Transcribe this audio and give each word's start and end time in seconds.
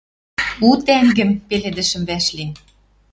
У 0.67 0.69
тӓнгӹм— 0.85 1.31
пеледӹшӹм 1.47 2.03
вӓшлин 2.09 2.51